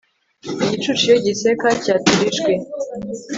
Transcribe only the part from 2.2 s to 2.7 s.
ijwi